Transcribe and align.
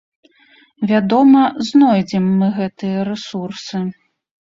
Вядома, 0.91 1.43
знойдзем 1.67 2.25
мы 2.39 2.47
гэтыя 2.57 3.05
рэсурсы. 3.11 3.83